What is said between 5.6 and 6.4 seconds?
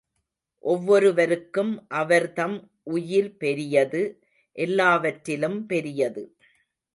பெரியது.